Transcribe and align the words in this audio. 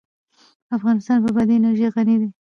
افغانستان 0.77 1.17
په 1.23 1.29
بادي 1.35 1.53
انرژي 1.59 1.87
غني 1.95 2.15
دی. 2.21 2.29